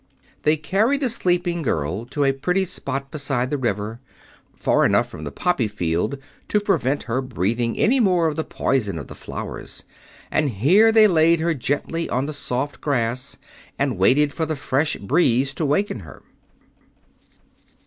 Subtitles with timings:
[0.41, 3.99] They carried the sleeping girl to a pretty spot beside the river,
[4.55, 8.97] far enough from the poppy field to prevent her breathing any more of the poison
[8.97, 9.83] of the flowers,
[10.31, 13.37] and here they laid her gently on the soft grass
[13.77, 16.23] and waited for the fresh breeze to waken her.